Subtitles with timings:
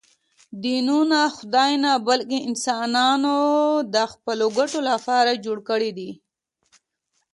[0.63, 3.35] دینونه خدای نه، بلکې انسانانو
[3.93, 6.11] د خپلو ګټو لپاره جوړ کړي دي